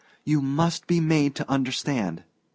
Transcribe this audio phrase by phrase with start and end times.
[0.23, 2.23] You must be made to understand."